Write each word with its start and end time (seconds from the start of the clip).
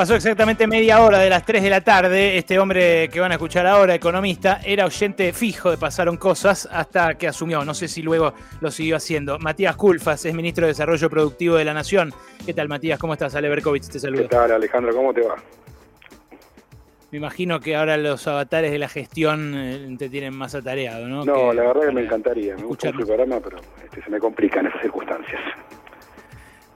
Pasó 0.00 0.14
exactamente 0.14 0.66
media 0.66 1.02
hora 1.02 1.18
de 1.18 1.28
las 1.28 1.44
3 1.44 1.62
de 1.62 1.68
la 1.68 1.82
tarde. 1.82 2.38
Este 2.38 2.58
hombre 2.58 3.10
que 3.10 3.20
van 3.20 3.32
a 3.32 3.34
escuchar 3.34 3.66
ahora, 3.66 3.94
economista, 3.94 4.58
era 4.64 4.86
oyente 4.86 5.30
fijo 5.34 5.70
de 5.70 5.76
Pasaron 5.76 6.16
Cosas 6.16 6.66
hasta 6.72 7.16
que 7.16 7.28
asumió. 7.28 7.66
No 7.66 7.74
sé 7.74 7.86
si 7.86 8.00
luego 8.00 8.32
lo 8.62 8.70
siguió 8.70 8.96
haciendo. 8.96 9.38
Matías 9.38 9.76
Culfas 9.76 10.24
es 10.24 10.32
ministro 10.32 10.64
de 10.64 10.68
Desarrollo 10.68 11.10
Productivo 11.10 11.56
de 11.56 11.66
la 11.66 11.74
Nación. 11.74 12.14
¿Qué 12.46 12.54
tal, 12.54 12.66
Matías? 12.66 12.98
¿Cómo 12.98 13.12
estás? 13.12 13.34
Ale 13.34 13.50
Berkovich 13.50 13.90
te 13.90 14.00
saluda. 14.00 14.22
¿Qué 14.22 14.28
tal, 14.28 14.50
Alejandro? 14.52 14.94
¿Cómo 14.94 15.12
te 15.12 15.20
va? 15.20 15.36
Me 17.10 17.18
imagino 17.18 17.60
que 17.60 17.76
ahora 17.76 17.98
los 17.98 18.26
avatares 18.26 18.72
de 18.72 18.78
la 18.78 18.88
gestión 18.88 19.52
eh, 19.54 19.96
te 19.98 20.08
tienen 20.08 20.32
más 20.32 20.54
atareado, 20.54 21.08
¿no? 21.08 21.26
No, 21.26 21.52
la 21.52 21.60
verdad 21.60 21.88
que 21.88 21.92
me 21.92 22.04
encantaría. 22.04 22.56
Me 22.56 22.62
gusta 22.62 22.88
el 22.88 22.94
programa, 22.94 23.38
pero 23.40 23.58
este, 23.84 24.02
se 24.02 24.08
me 24.08 24.18
complican 24.18 24.66
esas 24.66 24.80
circunstancias. 24.80 25.42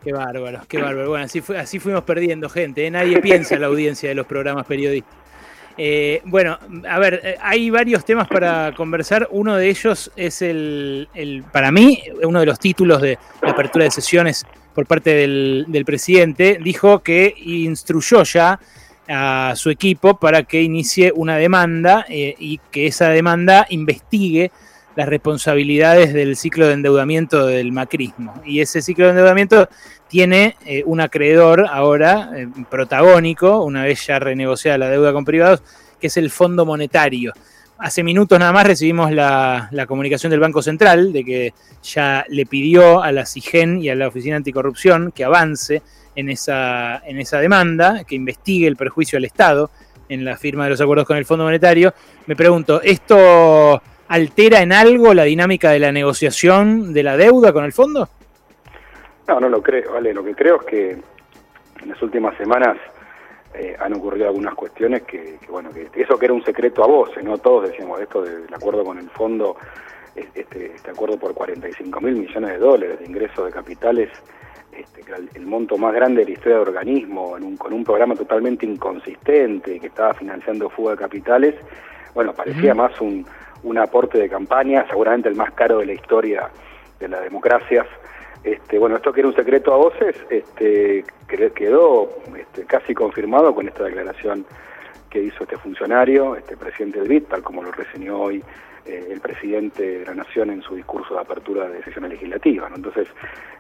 Qué 0.05 0.13
bárbaro, 0.13 0.61
qué 0.69 0.79
bárbaro. 0.79 1.09
Bueno, 1.09 1.25
así, 1.25 1.79
fuimos 1.81 2.05
perdiendo 2.05 2.51
gente. 2.51 2.87
¿eh? 2.87 2.91
Nadie 2.91 3.23
piensa 3.23 3.55
en 3.55 3.63
la 3.63 3.69
audiencia 3.69 4.11
de 4.11 4.15
los 4.15 4.27
programas 4.27 4.67
periodísticos. 4.67 5.17
Eh, 5.79 6.21
bueno, 6.27 6.59
a 6.89 6.99
ver, 6.99 7.21
eh, 7.25 7.37
hay 7.41 7.71
varios 7.71 8.05
temas 8.05 8.29
para 8.29 8.73
conversar. 8.77 9.27
Uno 9.31 9.57
de 9.57 9.71
ellos 9.71 10.13
es 10.15 10.43
el, 10.43 11.09
para 11.51 11.73
mí, 11.73 12.03
uno 12.23 12.41
de 12.41 12.47
los 12.47 12.59
títulos 12.59 13.01
de 13.01 13.19
la 13.41 13.53
apertura 13.53 13.87
de 13.87 13.91
sesiones 13.91 14.45
por 14.75 14.87
parte 14.87 15.15
del, 15.15 15.85
presidente. 15.87 16.59
Dijo 16.63 17.03
que 17.03 17.35
instruyó 17.39 18.25
ya 18.25 18.61
a 19.09 19.55
su 19.57 19.71
equipo 19.71 20.19
para 20.19 20.43
que 20.43 20.63
inicie 20.63 21.13
una 21.17 21.37
demanda 21.37 22.05
y 22.09 22.59
que 22.71 22.87
esa 22.87 23.09
demanda 23.09 23.67
investigue 23.71 24.51
las 24.97 25.09
responsabilidades 25.09 26.13
del 26.13 26.37
ciclo 26.37 26.67
de 26.67 26.75
endeudamiento 26.75 27.47
del 27.47 27.73
macrismo. 27.73 28.41
Y 28.45 28.61
ese 28.61 28.83
ciclo 28.83 29.07
de 29.07 29.11
endeudamiento 29.11 29.69
tiene 30.09 30.57
eh, 30.65 30.83
un 30.87 31.01
acreedor 31.01 31.67
ahora 31.69 32.31
eh, 32.37 32.47
protagónico, 32.71 33.65
una 33.65 33.85
vez 33.85 34.07
ya 34.07 34.19
renegociada 34.19 34.79
la 34.79 34.89
deuda 34.89 35.13
con 35.13 35.25
privados, 35.25 35.63
que 36.01 36.07
es 36.07 36.17
el 36.17 36.31
Fondo 36.31 36.65
Monetario. 36.65 37.33
Hace 37.79 38.05
minutos 38.05 38.39
nada 38.39 38.53
más 38.53 38.67
recibimos 38.67 39.11
la, 39.11 39.69
comunicación 39.89 40.31
del 40.31 40.39
Banco 40.39 40.63
Central 40.63 41.13
de 41.13 41.25
que 41.25 41.55
ya 41.83 42.25
le 42.29 42.47
pidió 42.47 43.03
a 43.03 43.11
la 43.11 43.27
CIGEN 43.27 43.83
y 43.83 43.89
a 43.89 43.97
la 43.97 44.09
Oficina 44.09 44.37
Anticorrupción 44.37 45.11
que 45.11 45.25
avance 45.25 45.83
en 46.15 46.31
esa, 46.31 47.03
en 47.05 47.19
esa 47.19 47.41
demanda, 47.41 48.05
que 48.05 48.15
investigue 48.15 48.69
el 48.69 48.77
perjuicio 48.77 49.17
al 49.17 49.25
Estado 49.25 49.71
en 50.09 50.25
la 50.25 50.37
firma 50.37 50.65
de 50.65 50.71
los 50.71 50.81
acuerdos 50.81 51.07
con 51.07 51.17
el 51.17 51.25
Fondo 51.25 51.45
Monetario. 51.45 51.93
Me 52.27 52.37
pregunto, 52.37 52.81
¿esto 52.81 53.83
altera 54.09 54.61
en 54.61 54.73
algo 54.73 55.15
la 55.15 55.25
dinámica 55.25 55.71
de 55.71 55.79
la 55.79 55.93
negociación 55.93 56.93
de 56.93 57.03
la 57.03 57.17
deuda 57.17 57.53
con 57.53 57.65
el 57.65 57.73
fondo? 57.73 58.09
No, 59.29 59.41
no 59.41 59.49
lo 59.49 59.63
creo, 59.63 59.93
vale. 59.93 60.13
Lo 60.13 60.23
que 60.25 60.35
creo 60.35 60.61
es 60.61 60.67
que 60.67 60.91
en 60.91 61.89
las 61.89 62.01
últimas 62.03 62.37
semanas 62.37 62.77
eh, 63.55 63.77
han 63.79 63.95
ocurrido 63.95 64.27
algunas 64.27 64.55
cuestiones 64.55 65.03
que, 65.03 65.39
bueno, 65.49 65.71
que 65.71 65.89
eso 65.95 66.19
que 66.19 66.27
era 66.27 66.35
un 66.35 66.45
secreto 66.45 66.83
a 66.83 66.87
voces, 66.87 67.23
¿no? 67.23 67.39
Todos 67.39 67.69
decíamos 67.69 68.01
esto 68.01 68.23
del 68.23 68.53
acuerdo 68.53 68.85
con 68.85 68.99
el 68.99 69.09
fondo, 69.11 69.57
este, 70.15 70.73
este 70.75 70.91
acuerdo 70.91 71.19
por 71.19 71.35
45 71.35 72.01
mil 72.01 72.17
millones 72.17 72.51
de 72.51 72.59
dólares 72.59 72.99
de 72.99 73.07
ingresos 73.07 73.47
de 73.47 73.53
capitales, 73.53 74.11
este, 74.73 75.03
que 75.03 75.13
el, 75.13 75.47
monto 75.47 75.79
más 75.79 75.95
grande 75.95 76.23
de 76.23 76.27
la 76.27 76.33
historia 76.33 76.59
del 76.59 76.69
organismo, 76.69 77.37
con 77.59 77.73
un 77.73 77.85
programa 77.85 78.17
totalmente 78.17 78.67
inconsistente 78.67 79.79
que 79.79 79.87
estaba 79.87 80.15
financiando 80.15 80.69
fuga 80.69 80.93
de 80.93 80.99
capitales, 80.99 81.55
bueno, 82.13 82.33
parecía 82.33 82.75
más 82.75 83.01
un 83.01 83.25
un 83.65 83.79
aporte 83.79 84.19
de 84.19 84.29
campaña, 84.29 84.87
seguramente 84.89 85.29
el 85.29 85.35
más 85.35 85.53
caro 85.53 85.79
de 85.79 85.87
la 85.87 85.93
historia 85.95 86.51
de 87.01 87.09
las 87.09 87.23
democracias. 87.23 87.87
Este, 88.45 88.79
bueno, 88.79 88.97
esto 88.97 89.13
que 89.13 89.21
era 89.21 89.29
un 89.29 89.35
secreto 89.35 89.73
a 89.73 89.77
voces, 89.77 90.17
este, 90.29 91.05
quedó 91.27 92.11
este, 92.37 92.65
casi 92.65 92.95
confirmado 92.95 93.55
con 93.55 93.67
esta 93.67 93.85
declaración 93.85 94.45
que 95.09 95.23
hizo 95.23 95.45
este 95.45 95.57
funcionario, 95.57 96.37
este 96.37 96.57
presidente 96.57 96.99
del 96.99 97.09
BID, 97.09 97.25
tal 97.25 97.43
como 97.43 97.63
lo 97.63 97.73
reseñó 97.73 98.21
hoy 98.21 98.45
eh, 98.85 99.09
el 99.11 99.21
presidente 99.21 100.01
de 100.01 100.05
la 100.05 100.15
Nación 100.15 100.51
en 100.51 100.61
su 100.61 100.75
discurso 100.75 101.15
de 101.15 101.21
apertura 101.21 101.69
de 101.69 101.83
sesiones 101.85 102.11
legislativas. 102.11 102.71
Entonces, 102.75 103.09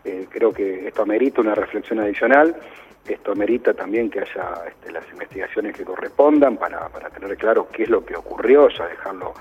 eh, 0.04 0.26
creo 0.28 0.53
que 0.53 0.88
esto 0.88 1.03
amerita 1.03 1.41
una 1.41 1.54
reflexión 1.54 2.00
adicional, 2.00 2.54
esto 3.09 3.32
amerita 3.32 3.72
también 3.72 4.10
que 4.10 4.21
haya 4.21 4.65
las 4.92 5.10
investigaciones 5.12 5.76
que 5.76 5.84
correspondan 5.84 6.56
para, 6.56 6.88
para 6.88 7.09
tener 7.10 7.36
claro 7.36 7.69
qué 7.72 7.84
es 7.84 7.88
lo 7.88 8.04
que 8.04 8.16
ocurrió, 8.16 8.69
ya 8.69 8.86
dejarlo 8.86 9.34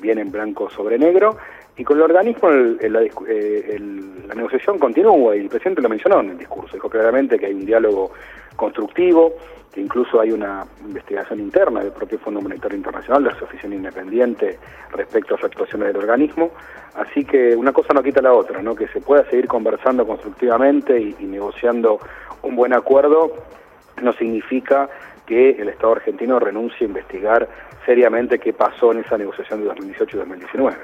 bien 0.00 0.18
en 0.18 0.30
blanco 0.30 0.70
sobre 0.70 0.98
negro, 0.98 1.36
y 1.76 1.84
con 1.84 1.96
el 1.96 2.02
organismo 2.02 2.50
eh, 2.50 3.78
la 4.26 4.34
negociación 4.34 4.78
continúa, 4.78 5.36
y 5.36 5.40
el 5.40 5.48
presidente 5.48 5.82
lo 5.82 5.88
mencionó 5.88 6.20
en 6.20 6.30
el 6.30 6.38
discurso, 6.38 6.74
dijo 6.74 6.90
claramente 6.90 7.38
que 7.38 7.46
hay 7.46 7.54
un 7.54 7.64
diálogo 7.64 8.12
constructivo, 8.56 9.32
que 9.72 9.80
incluso 9.80 10.20
hay 10.20 10.32
una 10.32 10.66
investigación 10.84 11.38
interna 11.38 11.80
del 11.80 11.92
propio 11.92 12.18
Fondo 12.18 12.40
Monetario 12.40 12.76
Internacional, 12.76 13.24
de 13.24 13.34
su 13.38 13.44
oficina 13.44 13.76
independiente, 13.76 14.58
respecto 14.90 15.34
a 15.34 15.36
las 15.38 15.44
actuaciones 15.44 15.88
del 15.88 15.96
organismo. 15.98 16.50
Así 16.94 17.24
que 17.24 17.54
una 17.54 17.72
cosa 17.72 17.94
no 17.94 18.02
quita 18.02 18.20
la 18.20 18.32
otra, 18.32 18.60
¿no? 18.62 18.74
que 18.74 18.88
se 18.88 19.00
pueda 19.00 19.24
seguir 19.30 19.46
conversando 19.46 20.06
constructivamente 20.06 21.00
y, 21.00 21.16
y 21.20 21.24
negociando 21.24 22.00
un 22.42 22.56
buen 22.56 22.72
acuerdo 22.72 23.32
no 24.02 24.12
significa 24.14 24.88
que 25.30 25.50
el 25.50 25.68
Estado 25.68 25.92
argentino 25.92 26.40
renuncie 26.40 26.84
a 26.84 26.88
investigar 26.88 27.48
seriamente 27.86 28.40
qué 28.40 28.52
pasó 28.52 28.90
en 28.90 28.98
esa 28.98 29.16
negociación 29.16 29.60
de 29.60 29.66
2018 29.66 30.16
y 30.16 30.18
2019. 30.18 30.76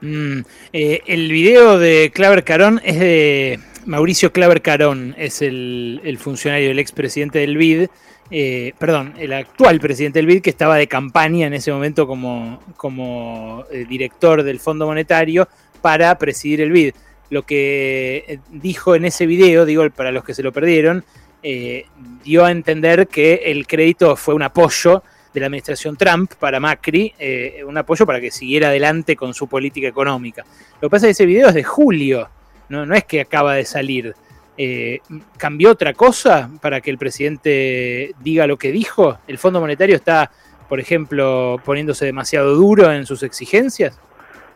Mm, 0.00 0.40
eh, 0.72 1.00
el 1.06 1.30
video 1.30 1.78
de 1.78 2.10
Claver 2.12 2.42
Carón 2.42 2.80
es 2.84 2.98
de 2.98 3.60
Mauricio 3.86 4.32
Claver 4.32 4.62
Carón, 4.62 5.14
es 5.16 5.42
el, 5.42 6.18
funcionario, 6.18 6.72
el 6.72 6.80
expresidente 6.80 7.38
del 7.38 7.56
BID, 7.56 7.86
eh, 8.32 8.72
perdón, 8.80 9.14
el 9.16 9.32
actual 9.32 9.78
presidente 9.78 10.18
del 10.18 10.26
BID 10.26 10.42
que 10.42 10.50
estaba 10.50 10.74
de 10.74 10.88
campaña 10.88 11.46
en 11.46 11.54
ese 11.54 11.70
momento 11.70 12.08
como, 12.08 12.60
como 12.76 13.64
eh, 13.70 13.86
director 13.88 14.42
del 14.42 14.58
Fondo 14.58 14.86
Monetario 14.86 15.46
para 15.80 16.18
presidir 16.18 16.62
el 16.62 16.72
BID. 16.72 16.94
Lo 17.30 17.42
que 17.42 18.40
dijo 18.50 18.96
en 18.96 19.04
ese 19.04 19.24
video, 19.24 19.64
digo 19.64 19.88
para 19.90 20.10
los 20.10 20.24
que 20.24 20.34
se 20.34 20.42
lo 20.42 20.50
perdieron, 20.50 21.04
eh, 21.46 21.84
dio 22.24 22.42
a 22.42 22.50
entender 22.50 23.06
que 23.06 23.34
el 23.44 23.66
crédito 23.66 24.16
fue 24.16 24.32
un 24.32 24.42
apoyo 24.42 25.02
de 25.34 25.40
la 25.40 25.46
administración 25.46 25.94
Trump 25.94 26.32
para 26.38 26.58
Macri, 26.58 27.12
eh, 27.18 27.62
un 27.66 27.76
apoyo 27.76 28.06
para 28.06 28.18
que 28.18 28.30
siguiera 28.30 28.68
adelante 28.68 29.14
con 29.14 29.34
su 29.34 29.46
política 29.46 29.86
económica. 29.86 30.42
Lo 30.80 30.88
que 30.88 30.90
pasa 30.90 31.06
es 31.06 31.08
que 31.18 31.22
ese 31.22 31.26
video 31.26 31.48
es 31.48 31.54
de 31.54 31.62
julio, 31.62 32.30
no, 32.70 32.86
no 32.86 32.94
es 32.94 33.04
que 33.04 33.20
acaba 33.20 33.56
de 33.56 33.66
salir. 33.66 34.14
Eh, 34.56 35.00
¿Cambió 35.36 35.72
otra 35.72 35.92
cosa 35.92 36.48
para 36.62 36.80
que 36.80 36.90
el 36.90 36.96
presidente 36.96 38.14
diga 38.20 38.46
lo 38.46 38.56
que 38.56 38.72
dijo? 38.72 39.18
¿El 39.28 39.36
Fondo 39.36 39.60
Monetario 39.60 39.96
está, 39.96 40.30
por 40.66 40.80
ejemplo, 40.80 41.60
poniéndose 41.62 42.06
demasiado 42.06 42.54
duro 42.54 42.90
en 42.90 43.04
sus 43.04 43.22
exigencias? 43.22 44.00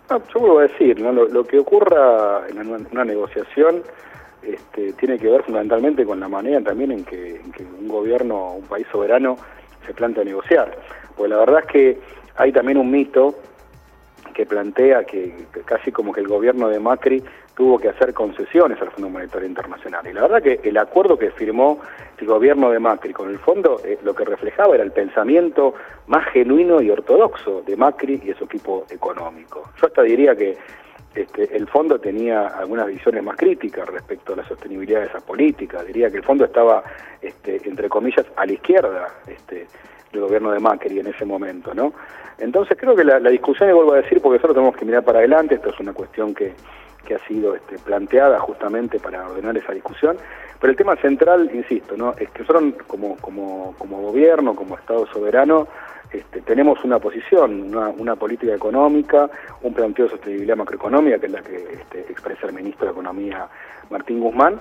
yo 0.09 0.41
vuelvo 0.41 0.61
a 0.61 0.63
decir, 0.63 0.99
lo, 1.01 1.45
que 1.45 1.59
ocurra 1.59 2.47
en 2.49 2.67
una 2.91 3.05
negociación 3.05 3.83
este, 4.43 4.93
tiene 4.95 5.19
que 5.19 5.29
ver 5.29 5.43
fundamentalmente 5.43 6.05
con 6.05 6.21
la 6.21 6.29
manera 6.29 6.61
también 6.61 6.93
en 6.93 7.05
que, 7.05 7.41
un 7.81 7.89
gobierno, 7.89 8.55
un 8.55 8.67
país 8.67 8.87
soberano, 8.91 9.37
se 9.87 9.95
plantea 9.95 10.25
negociar. 10.25 10.77
Porque 11.17 11.31
la 11.31 11.39
verdad 11.39 11.61
es 11.61 11.67
que 11.67 11.99
hay 12.37 12.53
también 12.53 12.79
un 12.79 12.91
mito 12.91 13.35
que 14.35 14.47
plantea 14.47 15.05
que, 15.05 15.35
casi 15.65 15.91
como 15.91 16.13
que 16.13 16.21
el 16.21 16.29
gobierno 16.29 16.69
de 16.69 16.79
Macri 16.79 17.23
tuvo 17.57 17.79
que 17.79 17.89
hacer 17.89 18.15
concesiones 18.15 18.81
al 18.81 18.91
Fondo 18.93 19.11
Monetario 19.11 19.49
Internacional. 19.49 20.07
Y 20.07 20.13
la 20.13 20.23
verdad 20.23 20.43
que 20.43 20.61
el 20.63 20.77
acuerdo 20.77 21.19
que 21.19 21.33
firmó 21.33 21.81
el 22.19 22.27
gobierno 22.27 22.71
de 22.71 22.79
Macri 22.79 23.13
con 23.13 23.31
el 23.31 23.39
fondo 23.41 23.81
eh, 23.85 23.99
lo 24.05 24.15
que 24.15 24.25
reflejaba 24.25 24.77
era 24.77 24.85
el 24.85 24.93
pensamiento 24.93 25.75
más 26.07 26.25
genuino 26.27 26.81
y 26.81 26.91
ortodoxo 26.91 27.63
de 27.63 27.77
Macri 27.77 28.21
y 28.23 28.29
de 28.29 28.35
su 28.35 28.45
equipo 28.45 28.87
económico. 28.91 29.71
Yo 29.81 29.89
hasta 29.89 30.03
diría 30.03 30.37
que 30.37 30.57
este, 31.23 31.57
el 31.57 31.67
fondo 31.67 31.99
tenía 31.99 32.47
algunas 32.47 32.87
visiones 32.87 33.25
más 33.25 33.37
críticas 33.37 33.89
respecto 33.89 34.35
a 34.35 34.37
la 34.37 34.47
sostenibilidad 34.47 35.01
de 35.01 35.07
esa 35.07 35.21
política. 35.21 35.83
Diría 35.83 36.11
que 36.11 36.19
el 36.19 36.23
fondo 36.23 36.45
estaba, 36.45 36.85
este, 37.21 37.61
entre 37.69 37.89
comillas, 37.89 38.25
a 38.37 38.47
la 38.47 38.53
izquierda 38.53 39.09
este, 39.27 39.67
del 40.13 40.21
gobierno 40.23 40.53
de 40.53 40.61
Macri 40.61 41.01
en 41.01 41.09
ese 41.09 41.25
momento, 41.25 41.75
¿no? 41.75 41.93
Entonces 42.39 42.77
creo 42.79 42.95
que 42.95 43.03
la, 43.03 43.19
discusión, 43.19 43.69
y 43.69 43.73
vuelvo 43.73 43.95
a 43.95 43.97
decir, 43.97 44.21
porque 44.21 44.37
nosotros 44.37 44.55
tenemos 44.55 44.77
que 44.77 44.85
mirar 44.85 45.03
para 45.03 45.19
adelante, 45.19 45.57
esto 45.57 45.71
es 45.71 45.81
una 45.81 45.93
cuestión 45.93 46.33
que, 46.33 46.53
que 47.09 47.15
ha 47.15 47.27
sido 47.27 47.55
este, 47.55 47.79
planteada 47.79 48.39
justamente 48.39 49.01
para 49.01 49.27
ordenar 49.27 49.57
esa 49.57 49.73
discusión, 49.73 50.19
pero 50.61 50.73
el 50.73 50.77
tema 50.77 50.95
central, 50.97 51.51
insisto, 51.55 51.95
es 52.19 52.31
que 52.31 52.41
nosotros 52.41 52.75
como 52.87 54.03
gobierno, 54.03 54.55
como 54.55 54.77
Estado 54.77 55.07
soberano, 55.07 55.67
este, 56.13 56.41
tenemos 56.41 56.83
una 56.85 56.99
posición, 56.99 57.75
una, 57.99 58.17
política 58.17 58.55
económica, 58.55 59.29
un 59.63 59.75
planteo 59.75 60.07
de 60.07 60.13
sostenibilidad 60.13 60.57
macroeconómica, 60.57 61.19
que 61.19 61.27
es 61.27 61.33
la 61.33 61.43
que 61.43 61.57
este, 61.57 62.01
expresa 62.11 62.47
el 62.47 62.55
ministro 62.55 62.87
de 62.87 62.93
Economía 62.93 63.47
Martín 63.91 64.21
Guzmán, 64.21 64.59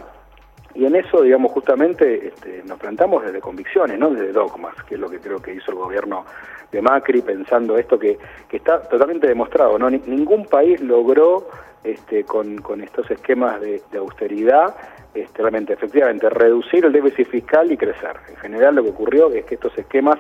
y 0.74 0.86
en 0.86 0.96
eso, 0.96 1.22
digamos, 1.22 1.52
justamente 1.52 2.28
este, 2.28 2.62
nos 2.66 2.80
plantamos 2.80 3.24
desde 3.24 3.40
convicciones, 3.40 3.98
no 3.98 4.12
desde 4.12 4.32
dogmas, 4.32 4.76
que 4.84 4.96
es 4.96 5.02
lo 5.02 5.10
que 5.10 5.20
creo 5.20 5.42
que 5.42 5.54
hizo 5.54 5.72
el 5.72 5.78
gobierno 5.78 6.26
de 6.72 6.82
Macri, 6.82 7.22
pensando 7.22 7.78
esto 7.78 7.98
que, 7.98 8.18
que 8.48 8.58
está 8.58 8.82
totalmente 8.82 9.28
demostrado, 9.28 9.80
¿no? 9.80 9.90
ningún 9.90 10.46
país 10.46 10.80
logró 10.82 11.48
este, 11.84 12.26
con, 12.26 12.58
con 12.58 12.82
estos 12.82 13.10
esquemas 13.10 13.62
de, 13.62 13.82
austeridad, 13.98 14.76
este, 15.14 15.42
realmente, 15.42 15.74
efectivamente, 15.74 16.30
reducir 16.30 16.86
el 16.86 16.92
déficit 16.92 17.28
fiscal 17.28 17.72
y 17.72 17.78
crecer. 17.78 18.18
En 18.30 18.36
general 18.38 18.76
lo 18.76 18.84
que 18.84 18.90
ocurrió 18.90 19.32
es 19.32 19.46
que 19.46 19.56
estos 19.56 19.76
esquemas 19.78 20.18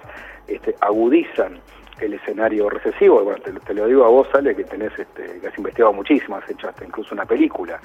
este, 0.48 0.76
agudizan 0.80 1.60
el 2.00 2.14
escenario 2.14 2.70
recesivo. 2.70 3.24
Bueno, 3.24 3.40
te, 3.44 3.74
lo 3.74 3.86
digo 3.86 4.06
a 4.06 4.10
vos, 4.10 4.28
Ale, 4.34 4.56
que 4.56 4.64
tenés, 4.64 4.98
este, 4.98 5.40
que 5.40 5.48
has 5.48 5.58
investigado 5.58 5.94
muchísimo, 5.94 6.38
has 6.38 6.50
hecho 6.50 6.70
hasta 6.70 6.86
incluso 6.86 7.14
una 7.14 7.26
película 7.26 7.80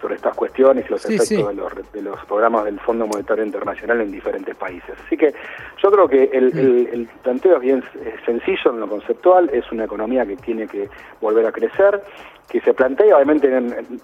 sobre 0.00 0.14
estas 0.14 0.34
cuestiones 0.36 0.86
y 0.86 0.90
los 0.90 1.04
efectos 1.04 1.28
De, 1.28 1.54
los, 1.54 1.92
de, 1.92 2.02
los, 2.02 2.24
programas 2.26 2.64
del 2.64 2.78
Fondo 2.80 3.06
Monetario 3.06 3.44
Internacional 3.44 4.00
en 4.00 4.12
diferentes 4.12 4.54
países. 4.56 4.94
Así 5.04 5.16
que 5.16 5.34
yo 5.82 5.90
creo 5.90 6.08
que 6.08 6.24
el, 6.32 6.56
el, 6.58 6.88
el 6.92 7.08
planteo 7.22 7.56
es 7.56 7.62
bien 7.62 7.84
sencillo 8.24 8.70
en 8.70 8.80
lo 8.80 8.88
conceptual, 8.88 9.50
es 9.52 9.70
una 9.72 9.84
economía 9.84 10.24
que 10.24 10.36
tiene 10.36 10.66
que 10.66 10.88
volver 11.20 11.46
a 11.46 11.52
crecer, 11.52 12.02
que 12.48 12.60
se 12.60 12.72
plantea, 12.72 13.16
obviamente 13.16 13.48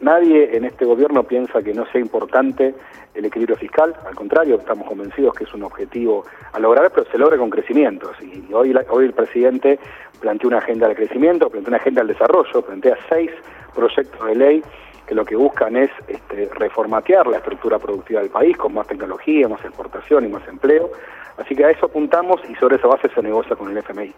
nadie 0.00 0.56
en 0.56 0.64
este 0.64 0.84
gobierno 0.84 1.22
piensa 1.22 1.62
que 1.62 1.72
no 1.72 1.86
sea 1.86 2.00
importante 2.00 2.74
el 3.14 3.24
equilibrio 3.24 3.56
fiscal, 3.56 3.94
al 4.06 4.14
contrario, 4.14 4.56
estamos 4.56 4.86
convencidos 4.86 5.34
que 5.34 5.44
es 5.44 5.54
un 5.54 5.62
objetivo 5.62 6.24
a 6.52 6.58
lograr, 6.58 6.90
pero 6.90 7.10
se 7.10 7.16
logra 7.16 7.38
con 7.38 7.48
crecimientos. 7.48 8.10
Y 8.20 8.52
hoy, 8.52 8.76
hoy 8.90 9.04
el 9.06 9.12
presidente 9.12 9.78
plantea 10.20 10.48
una 10.48 10.58
agenda 10.58 10.88
de 10.88 10.96
crecimiento, 10.96 11.48
plantea 11.48 11.68
una 11.68 11.76
agenda 11.78 12.00
del 12.02 12.08
desarrollo, 12.08 12.62
plantea 12.62 12.96
seis 13.08 13.30
proyectos 13.74 14.26
de 14.26 14.34
ley 14.34 14.62
que 15.06 15.14
lo 15.14 15.24
que 15.24 15.36
buscan 15.36 15.76
es 15.76 15.90
este, 16.08 16.48
reformatear 16.54 17.26
la 17.26 17.38
estructura 17.38 17.78
productiva 17.78 18.20
del 18.20 18.30
país 18.30 18.56
con 18.56 18.74
más 18.74 18.86
tecnología, 18.86 19.48
más 19.48 19.64
exportación 19.64 20.24
y 20.24 20.28
más 20.28 20.46
empleo. 20.48 20.90
Así 21.36 21.54
que 21.54 21.64
a 21.64 21.70
eso 21.70 21.86
apuntamos 21.86 22.40
y 22.48 22.54
sobre 22.56 22.76
esa 22.76 22.86
base 22.86 23.08
se 23.14 23.22
negocia 23.22 23.56
con 23.56 23.70
el 23.70 23.78
FMI. 23.78 24.14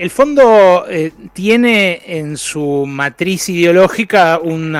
El 0.00 0.08
fondo 0.08 0.86
eh, 0.88 1.12
tiene 1.34 2.00
en 2.06 2.38
su 2.38 2.86
matriz 2.86 3.50
ideológica 3.50 4.40
un 4.42 4.72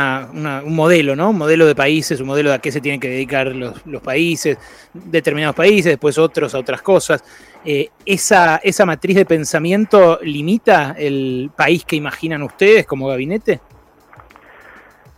modelo, 0.65 1.15
¿no? 1.15 1.29
Un 1.29 1.37
modelo 1.37 1.67
de 1.67 1.75
países, 1.75 2.21
un 2.21 2.29
modelo 2.29 2.49
de 2.49 2.55
a 2.55 2.59
qué 2.61 2.73
se 2.73 2.81
tienen 2.81 3.01
que 3.01 3.11
dedicar 3.11 3.49
los, 3.55 3.83
países, 4.03 4.57
determinados 4.95 5.55
países, 5.55 5.93
después 5.93 6.17
otros 6.17 6.55
a 6.55 6.59
otras 6.59 6.81
cosas. 6.81 7.23
Eh, 7.67 7.91
esa, 8.07 8.63
¿Esa 8.65 8.87
matriz 8.87 9.17
de 9.17 9.27
pensamiento 9.27 10.19
limita 10.23 10.95
el 10.97 11.51
país 11.55 11.85
que 11.85 11.97
imaginan 11.97 12.43
ustedes 12.43 12.87
como 12.87 13.09
gabinete? 13.09 13.61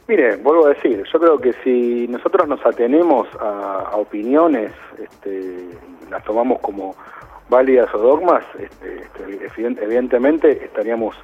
Mire, 0.09 0.37
vuelvo 0.37 0.67
a 0.67 0.71
decir, 0.71 1.05
yo 1.13 1.21
creo 1.21 1.39
que 1.39 1.53
si 1.65 2.09
nosotros 2.09 2.49
nos 2.49 2.65
atenemos 2.67 3.29
a, 3.39 3.93
opiniones, 3.95 4.73
este, 5.01 5.69
las 6.11 6.25
tomamos 6.25 6.61
como 6.61 6.97
válidas 7.49 7.95
o 7.95 7.99
dogmas, 7.99 8.45
este, 8.59 9.07
este, 9.45 9.85
evidentemente 9.85 10.65
estaríamos 10.65 11.15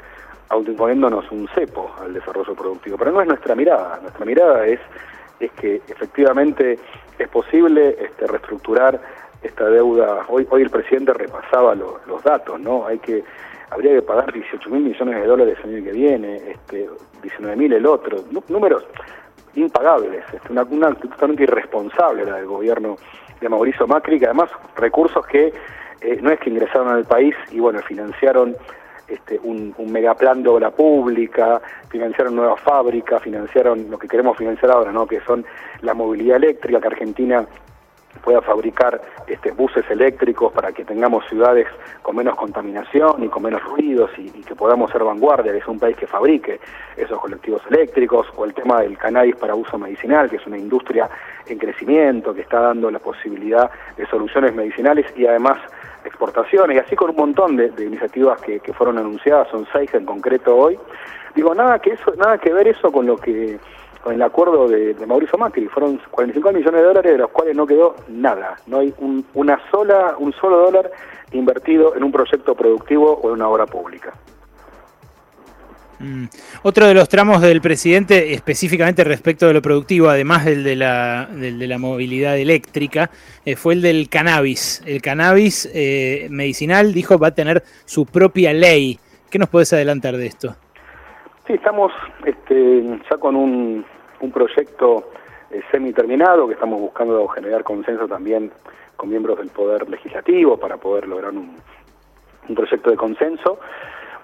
autoimponiéndonos 0.51 1.31
un 1.33 1.49
cepo 1.55 1.91
al 2.01 2.15
desarrollo 2.15 2.55
productivo. 2.55 2.97
Pero 2.97 3.13
no 3.13 3.21
es 3.21 3.29
nuestra 3.29 3.55
mirada. 3.57 3.99
Nuestra 4.01 4.25
mirada 4.25 4.65
es, 4.67 4.81
es 5.41 5.51
que 5.53 5.83
efectivamente 5.89 6.79
es 7.19 7.29
posible 7.29 7.97
este, 8.01 8.27
reestructurar 8.29 9.01
esta 9.43 9.69
deuda. 9.69 10.25
Hoy, 10.29 10.47
hoy 10.51 10.63
el 10.63 10.71
presidente 10.71 11.13
repasaba 11.15 11.75
los 11.75 12.23
datos, 12.23 12.61
¿no? 12.61 12.87
Hay 12.87 12.99
que 12.99 13.25
habría 13.71 13.95
que 13.95 14.03
pagar 14.03 14.33
18 14.33 14.71
mil 14.71 14.83
millones 14.83 15.15
de 15.17 15.27
dólares 15.27 15.59
el 15.65 15.77
año 15.77 15.85
que 15.85 15.93
viene, 15.93 16.37
este, 16.51 16.89
19 17.23 17.57
mil 17.57 17.73
el 17.73 17.87
otro, 17.87 18.25
números 18.49 18.85
impagables, 19.55 20.25
este, 20.33 20.53
una, 20.53 20.63
una 20.65 20.95
totalmente 20.95 21.43
irresponsable 21.43 22.25
la 22.25 22.37
del 22.37 22.47
gobierno 22.47 22.97
de 23.41 23.49
Mauricio 23.49 23.87
Macri, 23.87 24.19
que 24.19 24.27
además 24.27 24.51
recursos 24.77 25.27
que 25.27 25.53
eh, 26.01 26.19
no 26.21 26.31
es 26.31 26.39
que 26.41 26.51
ingresaron 26.51 26.89
al 26.89 27.05
país 27.05 27.35
y 27.51 27.59
bueno, 27.59 27.81
financiaron 27.81 28.57
este, 29.09 29.41
un, 29.43 29.75
un 29.79 29.91
megaplan 29.91 30.43
de 30.43 30.49
obra 30.51 30.71
pública, 30.71 31.61
financiaron 31.89 32.37
nuevas 32.37 32.61
fábricas, 32.61 33.23
financiaron 33.23 33.91
lo 33.91 33.99
que 33.99 34.07
queremos 34.07 34.37
financiar 34.37 34.71
ahora, 34.71 34.93
¿no? 34.93 35.07
que 35.07 35.21
son 35.21 35.45
la 35.81 35.95
movilidad 35.95 36.37
eléctrica, 36.37 36.81
que 36.81 36.89
Argentina 36.89 37.47
pueda 38.29 38.43
fabricar 38.43 39.01
este, 39.27 39.53
buses 39.53 39.87
eléctricos 39.89 40.53
para 40.53 40.71
que 40.71 40.85
tengamos 40.85 41.25
ciudades 41.31 41.67
con 42.03 42.15
menos 42.15 42.37
contaminación 42.37 43.25
y 43.25 43.29
con 43.29 43.43
menos 43.43 43.65
ruidos 43.65 44.11
y, 44.19 44.29
que 44.43 44.55
podamos 44.55 44.91
ser 44.91 45.03
vanguardia, 45.03 45.51
que 45.51 45.59
es 45.59 45.67
un 45.67 45.79
país 45.79 45.97
que 45.97 46.07
fabrique 46.07 46.61
esos 46.95 47.19
colectivos 47.19 47.63
eléctricos, 47.71 48.27
o 48.37 48.45
el 48.45 48.53
tema 48.53 48.83
del 48.83 48.99
cannabis 48.99 49.35
para 49.37 49.55
uso 49.55 49.79
medicinal, 49.79 50.29
que 50.29 50.37
es 50.37 50.47
una 50.47 50.59
industria 50.59 51.09
en 51.47 51.57
crecimiento, 51.57 52.35
que 52.35 52.43
está 52.43 52.61
dando 52.61 52.91
la 52.91 52.99
posibilidad 52.99 53.71
de 53.97 54.05
soluciones 54.09 54.55
medicinales 54.55 55.07
y 55.17 55.25
además 55.25 55.59
exportaciones, 56.05 56.77
y 56.77 56.81
así 56.81 56.97
con 56.97 57.09
un 57.09 57.17
montón 57.17 57.57
de, 57.57 57.73
iniciativas 57.83 58.43
que, 58.43 58.61
fueron 58.75 58.99
anunciadas, 58.99 59.49
son 59.49 59.67
seis 59.73 59.89
en 59.95 60.05
concreto 60.05 60.55
hoy. 60.55 60.79
Digo, 61.35 61.55
nada 61.55 61.79
que 61.79 61.93
eso, 61.93 62.13
nada 62.19 62.37
que 62.37 62.53
ver 62.53 62.69
eso 62.69 62.93
con 62.93 63.07
lo 63.07 63.17
que 63.17 63.59
con 64.03 64.15
el 64.15 64.23
acuerdo 64.23 64.69
de, 64.69 64.95
Mauricio 65.07 65.39
Macri, 65.39 65.67
fueron 65.67 66.01
45 66.11 66.53
millones 66.53 66.81
de 66.81 66.87
dólares 66.87 67.13
de 67.13 67.19
los 67.19 67.31
cuales 67.31 67.57
no 67.57 67.67
quedó 67.67 67.97
nada, 68.09 68.57
no 68.67 68.79
hay 68.79 68.95
un, 68.99 69.25
una 69.35 69.61
sola, 69.71 70.15
un 70.19 70.33
solo 70.33 70.59
dólar 70.59 70.91
invertido 71.33 71.95
en 71.97 72.05
un 72.05 72.13
proyecto 72.13 72.55
productivo 72.55 73.13
o 73.13 73.29
en 73.29 73.35
una 73.35 73.49
obra 73.49 73.67
pública. 73.67 74.15
Mm. 76.01 76.27
Otro 76.63 76.87
de 76.87 76.95
los 76.95 77.09
tramos 77.09 77.43
del 77.43 77.61
presidente, 77.61 78.33
específicamente 78.33 79.03
respecto 79.05 79.47
de 79.47 79.55
lo 79.55 79.63
productivo, 79.63 80.09
además 80.09 80.45
del 80.45 80.63
de 80.63 80.77
la, 80.77 81.29
de 81.33 81.67
la 81.67 81.79
movilidad 81.79 82.39
eléctrica, 82.39 83.11
eh, 83.45 83.57
fue 83.57 83.75
el 83.75 83.83
del 83.83 84.09
cannabis. 84.09 84.83
El 84.87 85.03
cannabis 85.03 85.69
eh, 85.75 86.29
medicinal, 86.31 86.93
dijo, 86.93 87.19
va 87.19 87.29
a 87.29 87.35
tener 87.35 87.65
su 87.85 88.07
propia 88.07 88.53
ley. 88.53 88.99
¿Qué 89.29 89.39
nos 89.39 89.49
puedes 89.49 89.73
adelantar 89.73 90.17
de 90.17 90.27
esto? 90.27 90.57
Sí, 91.49 91.55
estamos 91.55 91.91
este, 92.27 92.83
ya 93.11 93.17
con 93.17 93.35
un, 93.35 93.83
un 94.21 94.31
proyecto 94.33 95.13
eh, 95.51 95.63
semi-terminado 95.71 96.47
que 96.47 96.53
estamos 96.53 96.79
buscando 96.79 97.27
generar 97.29 97.65
consenso 97.65 98.07
también 98.07 98.53
con 98.97 99.09
miembros 99.09 99.39
del 99.39 99.49
Poder 99.49 99.89
Legislativo 99.89 100.59
para 100.59 100.77
poder 100.77 101.09
lograr 101.09 101.33
un, 101.33 101.57
un 102.51 102.55
proyecto 102.55 102.91
de 102.91 102.99
consenso. 102.99 103.61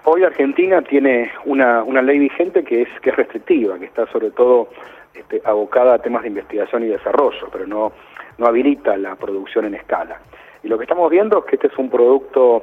Hoy 0.03 0.23
Argentina 0.23 0.83
tiene 0.83 1.31
una, 1.45 1.81
una 1.81 2.03
ley 2.03 2.19
vigente 2.19 2.63
que 2.63 2.83
es, 2.83 2.89
que 3.01 3.09
es 3.09 3.15
restrictiva, 3.15 3.79
que 3.79 3.85
está 3.85 4.05
sobre 4.11 4.29
todo 4.29 4.69
este, 5.15 5.41
abocada 5.45 5.95
a 5.95 5.97
temas 5.97 6.21
de 6.21 6.27
investigación 6.27 6.83
y 6.83 6.89
desarrollo, 6.89 7.49
pero 7.51 7.65
no, 7.65 7.91
no 8.37 8.45
habilita 8.45 8.97
la 8.97 9.15
producción 9.15 9.65
en 9.65 9.73
escala. 9.73 10.19
Y 10.61 10.67
lo 10.67 10.77
que 10.77 10.83
estamos 10.83 11.09
viendo 11.09 11.39
es 11.39 11.45
que 11.45 11.55
este 11.55 11.69
es 11.69 11.77
un 11.79 11.89
producto 11.89 12.61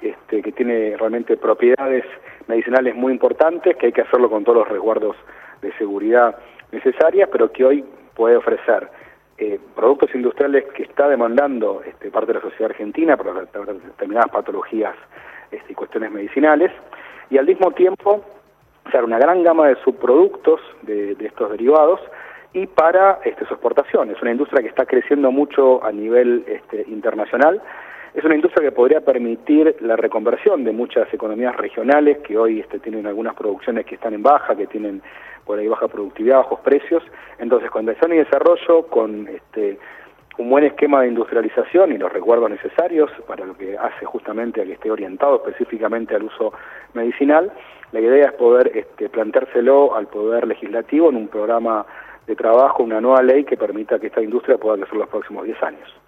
este, 0.00 0.42
que 0.42 0.50
tiene 0.50 0.96
realmente 0.96 1.36
propiedades 1.36 2.04
medicinales 2.52 2.94
muy 2.94 3.12
importantes, 3.12 3.76
que 3.76 3.86
hay 3.86 3.92
que 3.92 4.02
hacerlo 4.02 4.28
con 4.28 4.44
todos 4.44 4.58
los 4.58 4.68
resguardos 4.68 5.16
de 5.62 5.72
seguridad 5.78 6.36
necesarias, 6.70 7.28
pero 7.32 7.50
que 7.50 7.64
hoy 7.64 7.84
puede 8.14 8.36
ofrecer 8.36 8.88
eh, 9.38 9.58
productos 9.74 10.14
industriales 10.14 10.64
que 10.74 10.82
está 10.82 11.08
demandando 11.08 11.82
este, 11.84 12.10
parte 12.10 12.32
de 12.32 12.38
la 12.38 12.42
sociedad 12.42 12.70
argentina 12.70 13.16
para 13.16 13.32
determinadas 13.42 14.30
patologías 14.30 14.94
este, 15.50 15.72
y 15.72 15.74
cuestiones 15.74 16.12
medicinales, 16.12 16.70
y 17.30 17.38
al 17.38 17.46
mismo 17.46 17.70
tiempo 17.70 18.22
ser 18.90 19.02
una 19.04 19.18
gran 19.18 19.42
gama 19.42 19.68
de 19.68 19.76
subproductos 19.76 20.60
de, 20.82 21.16
estos 21.20 21.50
derivados 21.50 22.00
y 22.52 22.66
para 22.66 23.20
este, 23.24 23.46
su 23.46 23.54
exportación. 23.54 24.10
Es 24.10 24.20
una 24.20 24.32
industria 24.32 24.60
que 24.60 24.68
está 24.68 24.84
creciendo 24.84 25.30
mucho 25.30 25.82
a 25.82 25.90
nivel 25.90 26.44
este, 26.46 26.84
internacional 26.88 27.62
es 28.14 28.24
una 28.24 28.34
industria 28.34 28.68
que 28.68 28.74
podría 28.74 29.00
permitir 29.00 29.76
la 29.80 29.96
reconversión 29.96 30.64
de 30.64 30.72
muchas 30.72 31.12
economías 31.14 31.56
regionales 31.56 32.18
que 32.18 32.36
hoy 32.36 32.60
este, 32.60 32.78
tienen 32.78 33.06
algunas 33.06 33.34
producciones 33.34 33.86
que 33.86 33.94
están 33.94 34.12
en 34.12 34.22
baja, 34.22 34.54
que 34.54 34.66
tienen 34.66 35.02
por 35.46 35.58
ahí 35.58 35.66
baja 35.66 35.88
productividad, 35.88 36.38
bajos 36.38 36.60
precios. 36.60 37.02
Entonces, 37.38 37.70
con 37.70 37.82
inversión 37.82 38.12
y 38.12 38.18
desarrollo, 38.18 38.86
con 38.88 39.28
este, 39.28 39.78
un 40.36 40.50
buen 40.50 40.64
esquema 40.64 41.00
de 41.00 41.08
industrialización 41.08 41.92
y 41.92 41.98
los 41.98 42.12
recuerdos 42.12 42.50
necesarios 42.50 43.10
para 43.26 43.46
lo 43.46 43.56
que 43.56 43.78
hace 43.78 44.04
justamente 44.04 44.60
a 44.60 44.64
que 44.64 44.74
esté 44.74 44.90
orientado 44.90 45.36
específicamente 45.36 46.14
al 46.14 46.24
uso 46.24 46.52
medicinal, 46.92 47.50
la 47.92 48.00
idea 48.00 48.26
es 48.26 48.32
poder 48.32 48.72
este, 48.74 49.08
planteárselo 49.08 49.96
al 49.96 50.06
Poder 50.06 50.46
Legislativo 50.46 51.08
en 51.08 51.16
un 51.16 51.28
programa 51.28 51.86
de 52.26 52.36
trabajo, 52.36 52.82
una 52.82 53.00
nueva 53.00 53.22
ley 53.22 53.44
que 53.44 53.56
permita 53.56 53.98
que 53.98 54.08
esta 54.08 54.22
industria 54.22 54.58
pueda 54.58 54.76
crecer 54.76 54.96
los 54.96 55.08
próximos 55.08 55.44
10 55.44 55.62
años. 55.62 56.01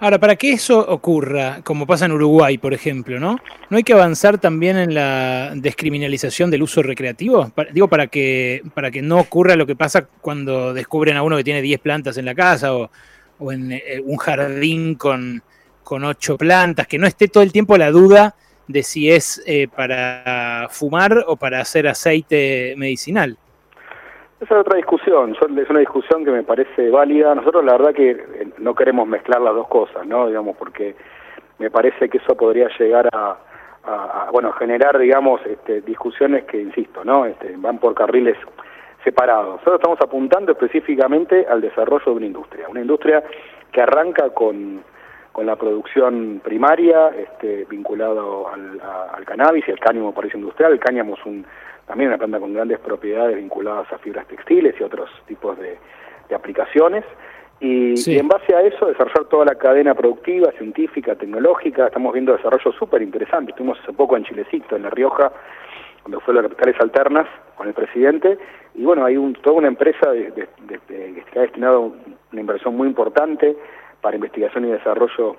Ahora, 0.00 0.20
para 0.20 0.36
que 0.36 0.52
eso 0.52 0.78
ocurra, 0.78 1.60
como 1.64 1.84
pasa 1.84 2.04
en 2.04 2.12
Uruguay, 2.12 2.56
por 2.56 2.72
ejemplo, 2.72 3.18
¿no? 3.18 3.38
¿No 3.68 3.76
hay 3.76 3.82
que 3.82 3.94
avanzar 3.94 4.38
también 4.38 4.76
en 4.76 4.94
la 4.94 5.52
descriminalización 5.56 6.52
del 6.52 6.62
uso 6.62 6.82
recreativo? 6.82 7.50
digo, 7.72 7.88
para 7.88 8.06
que, 8.06 8.62
para 8.74 8.92
que 8.92 9.02
no 9.02 9.18
ocurra 9.18 9.56
lo 9.56 9.66
que 9.66 9.74
pasa 9.74 10.06
cuando 10.20 10.72
descubren 10.72 11.16
a 11.16 11.24
uno 11.24 11.36
que 11.36 11.42
tiene 11.42 11.62
10 11.62 11.80
plantas 11.80 12.16
en 12.16 12.26
la 12.26 12.36
casa 12.36 12.76
o, 12.76 12.90
en 13.50 13.72
eh, 13.72 14.00
un 14.04 14.18
jardín 14.18 14.94
con, 14.94 15.42
con 15.82 16.04
8 16.04 16.38
plantas, 16.38 16.86
que 16.86 16.98
no 16.98 17.08
esté 17.08 17.26
todo 17.26 17.42
el 17.42 17.50
tiempo 17.50 17.76
la 17.76 17.90
duda 17.90 18.36
de 18.68 18.84
si 18.84 19.10
es 19.10 19.42
eh, 19.46 19.66
para 19.66 20.68
fumar 20.70 21.24
o 21.26 21.36
para 21.36 21.60
hacer 21.60 21.88
aceite 21.88 22.74
medicinal. 22.76 23.36
Esa 24.40 24.54
es 24.54 24.60
otra 24.60 24.76
discusión, 24.76 25.32
es 25.32 25.68
una 25.68 25.80
discusión 25.80 26.24
que 26.24 26.30
me 26.30 26.44
parece 26.44 26.90
válida. 26.90 27.34
Nosotros 27.34 27.64
la 27.64 27.72
verdad 27.72 27.92
que 27.92 28.10
eh, 28.10 28.48
no 28.58 28.72
queremos 28.72 29.08
mezclar 29.08 29.40
las 29.40 29.52
dos 29.52 29.66
cosas, 29.66 30.06
¿no? 30.06 30.28
Digamos, 30.28 30.56
porque 30.56 30.94
me 31.58 31.70
parece 31.70 32.08
que 32.08 32.18
eso 32.18 32.36
podría 32.36 32.68
llegar 32.78 33.08
a, 33.12 33.36
bueno, 34.30 34.52
generar, 34.52 34.96
digamos, 34.96 35.40
este, 35.44 35.80
discusiones 35.80 36.44
que, 36.44 36.60
insisto, 36.60 37.04
¿no? 37.04 37.26
Este, 37.26 37.54
van 37.56 37.78
por 37.78 37.94
carriles 37.94 38.36
separados. 39.02 39.56
Nosotros 39.56 39.80
estamos 39.80 39.98
apuntando 40.00 40.52
específicamente 40.52 41.44
al 41.48 41.60
desarrollo 41.60 42.04
de 42.04 42.12
una 42.12 42.26
industria, 42.26 42.68
una 42.68 42.80
industria 42.80 43.24
que 43.72 43.82
arranca 43.82 44.30
con, 44.30 44.82
con 45.32 45.46
la 45.46 45.56
producción 45.56 46.40
primaria, 46.44 47.08
este, 47.08 47.64
vinculado 47.68 48.48
al, 48.48 48.80
al 49.16 49.24
cannabis 49.24 49.66
y 49.66 49.72
el 49.72 49.80
cáñamo 49.80 50.14
por 50.14 50.32
industrial. 50.32 50.72
El 50.72 50.80
cáñamo 50.80 51.14
es 51.14 51.26
un 51.26 51.44
también 51.88 52.10
una 52.10 52.18
planta 52.18 52.38
con 52.38 52.52
grandes 52.52 52.78
propiedades 52.78 53.36
vinculadas 53.36 53.90
a 53.90 53.98
fibras 53.98 54.26
textiles 54.28 54.74
y 54.78 54.82
otros 54.84 55.10
tipos 55.26 55.58
de, 55.58 55.78
aplicaciones. 56.34 57.02
Y, 57.60 57.94
en 58.16 58.28
base 58.28 58.54
a 58.54 58.60
eso 58.60 58.86
desarrollar 58.86 59.24
toda 59.24 59.46
la 59.46 59.54
cadena 59.54 59.94
productiva, 59.94 60.52
científica, 60.52 61.16
tecnológica. 61.16 61.86
Estamos 61.86 62.12
viendo 62.12 62.36
desarrollos 62.36 62.74
súper 62.76 63.00
interesantes. 63.00 63.54
Estuvimos 63.54 63.80
hace 63.82 63.94
poco 63.94 64.16
en 64.16 64.24
Chilecito, 64.24 64.76
en 64.76 64.82
La 64.82 64.90
Rioja, 64.90 65.32
cuando 66.02 66.20
fue 66.20 66.34
las 66.34 66.42
capitales 66.44 66.76
alternas 66.78 67.26
con 67.56 67.66
el 67.66 67.72
presidente. 67.74 68.38
Y 68.74 68.84
bueno, 68.84 69.06
hay 69.06 69.16
un, 69.16 69.32
toda 69.32 69.56
una 69.56 69.68
empresa 69.68 70.10
de, 70.10 70.46
que 70.86 71.38
ha 71.38 71.42
destinado 71.42 71.94
una 72.30 72.40
inversión 72.40 72.76
muy 72.76 72.86
importante 72.86 73.56
para 74.02 74.14
investigación 74.14 74.66
y 74.66 74.70
desarrollo 74.70 75.36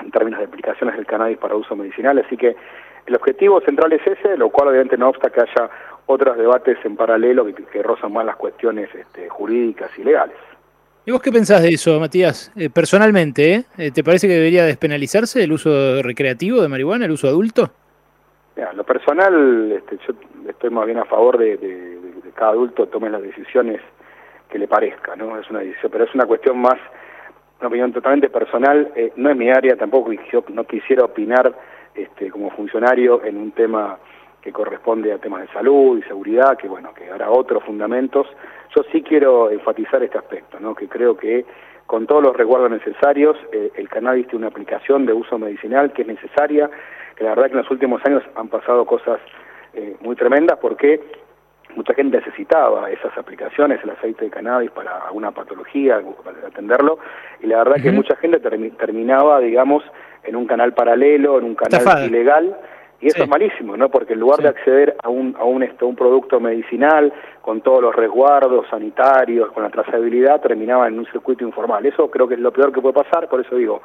en 0.00 0.10
términos 0.10 0.38
de 0.40 0.46
aplicaciones 0.46 0.94
del 0.94 1.06
cannabis 1.06 1.38
para 1.38 1.56
uso 1.56 1.74
medicinal. 1.74 2.18
Así 2.18 2.36
que 2.36 2.54
el 3.08 3.16
objetivo 3.16 3.60
central 3.62 3.90
es 3.94 4.06
ese, 4.06 4.36
lo 4.36 4.50
cual 4.50 4.68
obviamente 4.68 4.98
no 4.98 5.08
obsta 5.08 5.30
que 5.30 5.40
haya 5.40 5.70
otros 6.06 6.36
debates 6.36 6.76
en 6.84 6.94
paralelo 6.94 7.46
que, 7.46 7.82
rozan 7.82 8.12
más 8.12 8.26
las 8.26 8.36
cuestiones 8.36 8.94
este, 8.94 9.28
jurídicas 9.30 9.90
y 9.98 10.04
legales. 10.04 10.36
¿Y 11.06 11.10
vos 11.10 11.22
qué 11.22 11.32
pensás 11.32 11.62
de 11.62 11.70
eso, 11.70 11.98
Matías? 11.98 12.52
Eh, 12.54 12.68
personalmente, 12.68 13.64
¿eh? 13.78 13.90
¿te 13.92 14.04
parece 14.04 14.28
que 14.28 14.34
debería 14.34 14.64
despenalizarse 14.66 15.42
el 15.42 15.52
uso 15.52 16.02
recreativo 16.02 16.60
de 16.60 16.68
marihuana, 16.68 17.06
el 17.06 17.12
uso 17.12 17.28
adulto? 17.28 17.70
Mira, 18.54 18.74
lo 18.74 18.84
personal, 18.84 19.72
este, 19.72 19.98
yo 20.06 20.12
estoy 20.46 20.68
más 20.68 20.84
bien 20.84 20.98
a 20.98 21.06
favor 21.06 21.38
de, 21.38 21.58
que 21.58 22.30
cada 22.34 22.50
adulto 22.50 22.88
tome 22.88 23.08
las 23.08 23.22
decisiones 23.22 23.80
que 24.50 24.58
le 24.58 24.68
parezca, 24.68 25.16
¿no? 25.16 25.38
Es 25.38 25.48
una 25.48 25.60
decisión, 25.60 25.90
pero 25.90 26.04
es 26.04 26.14
una 26.14 26.26
cuestión 26.26 26.58
más, 26.58 26.76
una 27.58 27.68
opinión 27.68 27.90
totalmente 27.90 28.28
personal, 28.28 28.92
eh, 28.94 29.12
no 29.16 29.30
es 29.30 29.36
mi 29.36 29.48
área, 29.48 29.76
tampoco 29.76 30.12
yo 30.30 30.44
no 30.50 30.64
quisiera 30.64 31.04
opinar 31.04 31.54
este, 31.98 32.30
como 32.30 32.50
funcionario 32.50 33.24
en 33.24 33.36
un 33.36 33.52
tema 33.52 33.98
que 34.40 34.52
corresponde 34.52 35.12
a 35.12 35.18
temas 35.18 35.42
de 35.42 35.48
salud 35.48 35.98
y 35.98 36.02
seguridad, 36.02 36.56
que 36.56 36.68
bueno, 36.68 36.94
que 36.94 37.10
hará 37.10 37.30
otros 37.30 37.64
fundamentos. 37.64 38.26
Yo 38.74 38.82
sí 38.92 39.02
quiero 39.02 39.50
enfatizar 39.50 40.02
este 40.02 40.18
aspecto, 40.18 40.60
¿no? 40.60 40.74
que 40.74 40.88
creo 40.88 41.16
que 41.16 41.44
con 41.86 42.06
todos 42.06 42.22
los 42.22 42.36
resguardos 42.36 42.70
necesarios, 42.70 43.36
eh, 43.52 43.72
el 43.74 43.88
cannabis 43.88 44.26
tiene 44.26 44.44
una 44.44 44.48
aplicación 44.48 45.06
de 45.06 45.12
uso 45.12 45.38
medicinal 45.38 45.92
que 45.92 46.02
es 46.02 46.08
necesaria, 46.08 46.70
que 47.16 47.24
la 47.24 47.30
verdad 47.30 47.46
que 47.46 47.52
en 47.52 47.58
los 47.58 47.70
últimos 47.70 48.04
años 48.04 48.22
han 48.36 48.48
pasado 48.48 48.84
cosas 48.84 49.18
eh, 49.74 49.96
muy 50.00 50.14
tremendas 50.14 50.58
porque 50.60 51.00
mucha 51.74 51.94
gente 51.94 52.18
necesitaba 52.18 52.90
esas 52.90 53.16
aplicaciones, 53.16 53.82
el 53.82 53.90
aceite 53.90 54.26
de 54.26 54.30
cannabis 54.30 54.70
para 54.70 54.98
alguna 54.98 55.30
patología, 55.30 56.00
para 56.24 56.46
atenderlo, 56.46 56.98
y 57.40 57.46
la 57.46 57.58
verdad 57.58 57.82
que 57.82 57.92
mucha 57.92 58.16
gente 58.16 58.38
terminaba, 58.40 59.40
digamos, 59.40 59.82
en 60.24 60.36
un 60.36 60.46
canal 60.46 60.72
paralelo, 60.74 61.38
en 61.38 61.44
un 61.44 61.54
canal 61.54 62.06
ilegal, 62.06 62.56
y 63.00 63.06
eso 63.06 63.22
es 63.22 63.28
malísimo, 63.28 63.76
¿no? 63.76 63.90
Porque 63.90 64.14
en 64.14 64.20
lugar 64.20 64.40
de 64.40 64.48
acceder 64.48 64.96
a 65.02 65.08
un, 65.08 65.36
a 65.38 65.44
un, 65.44 65.62
esto, 65.62 65.86
un 65.86 65.94
producto 65.94 66.40
medicinal 66.40 67.12
con 67.42 67.60
todos 67.60 67.80
los 67.80 67.94
resguardos 67.94 68.66
sanitarios, 68.68 69.52
con 69.52 69.62
la 69.62 69.70
trazabilidad, 69.70 70.40
terminaba 70.40 70.88
en 70.88 70.98
un 70.98 71.06
circuito 71.06 71.44
informal. 71.44 71.86
Eso 71.86 72.10
creo 72.10 72.26
que 72.26 72.34
es 72.34 72.40
lo 72.40 72.52
peor 72.52 72.72
que 72.72 72.80
puede 72.80 72.94
pasar, 72.94 73.28
por 73.28 73.40
eso 73.40 73.54
digo, 73.54 73.82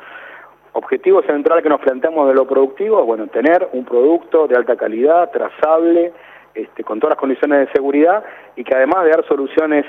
objetivo 0.74 1.22
central 1.22 1.62
que 1.62 1.70
nos 1.70 1.80
planteamos 1.82 2.28
de 2.28 2.34
lo 2.34 2.48
productivo, 2.48 3.04
bueno, 3.06 3.28
tener 3.28 3.70
un 3.74 3.86
producto 3.86 4.48
de 4.48 4.56
alta 4.56 4.76
calidad, 4.76 5.30
trazable, 5.30 6.12
este, 6.56 6.84
con 6.84 7.00
todas 7.00 7.12
las 7.16 7.20
condiciones 7.20 7.68
de 7.68 7.74
seguridad 7.74 8.24
y 8.56 8.64
que 8.64 8.76
además 8.76 9.04
de 9.04 9.12
dar 9.12 9.26
soluciones 9.28 9.86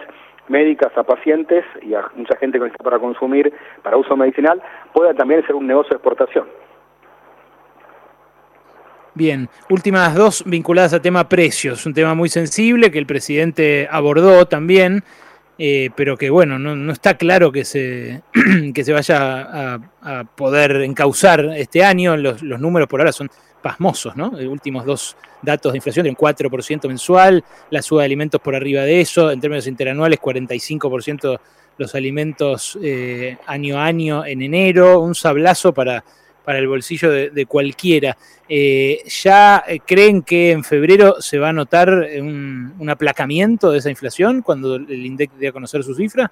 médicas 0.49 0.97
a 0.97 1.03
pacientes 1.03 1.65
y 1.83 1.95
a 1.95 2.05
mucha 2.15 2.37
gente 2.37 2.59
que 2.59 2.65
necesita 2.65 2.85
para 2.85 2.99
consumir, 2.99 3.53
para 3.83 3.97
uso 3.97 4.17
medicinal, 4.17 4.61
pueda 4.93 5.15
también 5.15 5.45
ser 5.47 5.55
un 5.55 5.67
negocio 5.67 5.91
de 5.91 5.97
exportación. 5.97 6.47
Bien, 9.15 9.49
últimas 9.71 10.15
dos 10.15 10.43
vinculadas 10.45 10.93
a 10.93 11.01
tema 11.01 11.29
precios, 11.29 11.87
un 11.87 11.95
tema 11.95 12.15
muy 12.15 12.29
sensible 12.29 12.91
que 12.91 12.99
el 12.99 13.07
presidente 13.07 13.87
abordó 13.89 14.47
también, 14.47 15.05
eh, 15.57 15.91
pero 15.95 16.17
que 16.17 16.31
bueno, 16.31 16.59
no, 16.59 16.93
está 16.93 17.17
claro 17.17 17.53
que 17.53 17.65
se, 17.65 18.23
que 18.75 18.83
se 18.83 18.93
vaya 18.93 19.79
a, 20.03 20.25
poder 20.37 20.83
encauzar 20.83 21.45
este 21.57 21.85
año, 21.85 22.17
los, 22.17 22.43
los 22.43 22.59
números 22.59 22.89
por 22.89 23.01
ahora 23.01 23.13
son 23.13 23.31
pasmosos, 23.65 24.15
¿no? 24.15 24.31
Los 24.31 24.45
últimos 24.45 24.85
dos 24.85 25.17
datos 25.41 25.73
de 25.73 25.79
inflación, 25.79 26.07
un 26.07 26.15
4% 26.15 26.87
mensual, 26.87 27.43
la 27.71 27.81
suba 27.81 28.03
de 28.03 28.07
alimentos 28.07 28.39
por 28.39 28.55
arriba 28.55 28.83
de 28.83 29.01
eso, 29.01 29.31
en 29.31 29.41
términos 29.41 29.67
interanuales 29.67 30.21
45% 30.21 31.41
los 31.79 31.95
alimentos 31.95 32.79
eh, 32.83 33.39
año 33.47 33.79
a 33.79 33.87
año 33.87 34.27
en 34.27 34.43
enero, 34.43 35.01
un 35.01 35.15
sablazo 35.15 35.73
para, 35.73 36.05
para 36.45 36.59
el 36.59 36.69
bolsillo 36.69 37.11
de, 37.11 37.47
cualquiera. 37.47 38.19
Eh, 38.47 39.03
¿Ya 39.07 39.65
eh, 39.67 39.81
creen 39.81 40.23
que 40.23 40.53
en 40.53 40.63
febrero 40.63 41.15
se 41.21 41.39
va 41.39 41.49
a 41.49 41.53
notar 41.55 41.89
un, 41.89 42.75
un 42.79 42.91
aplacamiento 42.91 43.73
de 43.73 43.79
esa 43.79 43.89
inflación 43.89 44.43
cuando 44.43 44.77
el 44.77 45.07
INDEC 45.07 45.33
dé 45.33 45.49
a 45.49 45.53
conocer 45.53 45.83
su 45.83 45.95
cifra? 45.95 46.31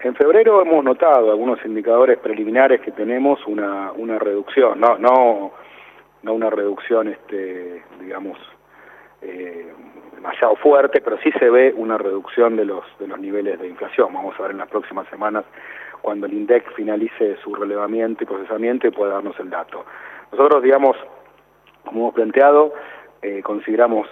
En 0.00 0.14
febrero 0.14 0.62
hemos 0.62 0.82
notado 0.82 1.30
algunos 1.30 1.58
indicadores 1.64 2.18
preliminares 2.18 2.80
que 2.80 2.92
tenemos 2.92 3.38
una, 3.46 3.92
una 3.92 4.18
reducción, 4.18 4.80
no, 4.80 4.96
no 4.96 5.52
no 6.26 6.34
una 6.34 6.50
reducción, 6.50 7.08
este, 7.08 7.82
digamos, 8.00 8.36
eh, 9.22 9.72
demasiado 10.14 10.56
fuerte, 10.56 11.00
pero 11.00 11.16
sí 11.18 11.30
se 11.38 11.48
ve 11.48 11.72
una 11.74 11.96
reducción 11.96 12.56
de 12.56 12.64
los, 12.64 12.84
de 12.98 13.06
los 13.06 13.18
niveles 13.18 13.60
de 13.60 13.68
inflación. 13.68 14.12
Vamos 14.12 14.34
a 14.38 14.42
ver 14.42 14.50
en 14.50 14.58
las 14.58 14.68
próximas 14.68 15.06
semanas 15.08 15.44
cuando 16.02 16.26
el 16.26 16.34
INDEC 16.34 16.74
finalice 16.74 17.36
su 17.44 17.54
relevamiento 17.54 18.24
y 18.24 18.26
procesamiento 18.26 18.88
y 18.88 18.90
pueda 18.90 19.14
darnos 19.14 19.38
el 19.38 19.50
dato. 19.50 19.84
Nosotros, 20.32 20.62
digamos, 20.64 20.96
como 21.84 22.00
hemos 22.00 22.14
planteado, 22.14 22.74
eh, 23.22 23.40
consideramos, 23.42 24.08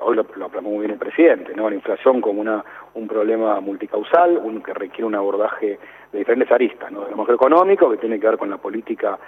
hoy 0.00 0.16
lo, 0.16 0.26
lo 0.36 0.62
muy 0.62 0.80
bien 0.80 0.92
el 0.92 0.98
presidente, 0.98 1.54
¿no? 1.54 1.68
la 1.68 1.76
inflación 1.76 2.22
como 2.22 2.40
una, 2.40 2.64
un 2.94 3.06
problema 3.06 3.60
multicausal, 3.60 4.38
un, 4.38 4.62
que 4.62 4.72
requiere 4.72 5.04
un 5.04 5.14
abordaje 5.14 5.78
de 6.10 6.18
diferentes 6.18 6.50
aristas, 6.50 6.90
¿no? 6.90 7.04
de 7.04 7.10
lo 7.10 7.18
macroeconómico, 7.18 7.90
que 7.90 7.98
tiene 7.98 8.18
que 8.18 8.26
ver 8.26 8.38
con 8.38 8.48
la 8.48 8.56
política 8.56 9.18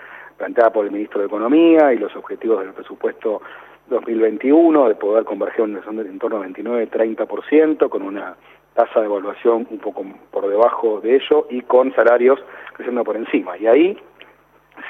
planteada 0.43 0.73
por 0.73 0.85
el 0.85 0.91
ministro 0.91 1.21
de 1.21 1.29
Economía 1.29 1.93
y 1.93 1.99
los 1.99 2.17
objetivos 2.17 2.59
del 2.59 2.73
presupuesto 2.73 3.43
2021 3.87 4.89
de 4.89 4.97
poder 4.97 5.23
converger 5.23 5.67
en 5.67 6.19
torno 6.19 6.43
al 6.43 6.53
29-30% 6.53 7.89
con 7.89 8.03
una 8.03 8.35
tasa 8.75 8.99
de 8.99 9.07
evaluación 9.07 9.69
un 9.71 9.79
poco 9.79 10.05
por 10.33 10.49
debajo 10.49 11.01
de 11.01 11.15
ello 11.15 11.47
y 11.49 11.61
con 11.61 11.95
salarios 11.95 12.41
creciendo 12.73 13.05
por 13.05 13.17
encima. 13.17 13.57
Y 13.57 13.69
ahí 13.69 13.99